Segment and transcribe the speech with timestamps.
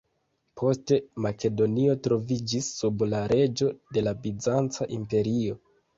[0.59, 3.69] Poste, Makedonio troviĝis sub la rego
[3.99, 5.61] de la Bizanca imperio.